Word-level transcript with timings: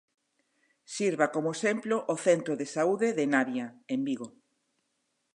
Sirva 0.95 1.27
como 1.35 1.49
exemplo 1.55 1.95
o 2.13 2.15
centro 2.25 2.53
de 2.59 2.67
saúde 2.75 3.07
de 3.17 3.25
Navia, 3.33 3.65
en 3.95 3.99
Vigo. 4.07 4.27